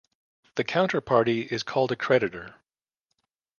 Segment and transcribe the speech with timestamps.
[0.55, 2.55] The counterparty is called a creditor.